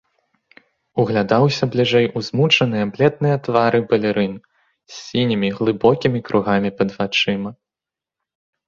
[1.01, 4.33] Углядаўся бліжэй у змучаныя, бледныя твары балерын,
[4.95, 7.49] з сінімі глыбокімі кругамі пад вачыма.